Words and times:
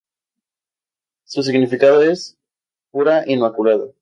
Su 1.25 1.43
significado 1.43 2.01
es 2.01 2.35
"pura, 2.89 3.23
inmaculada". 3.27 3.85